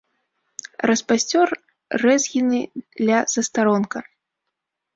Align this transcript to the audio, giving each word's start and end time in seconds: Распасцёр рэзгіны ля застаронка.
Распасцёр 0.89 1.47
рэзгіны 2.05 2.59
ля 3.07 3.19
застаронка. 3.37 3.99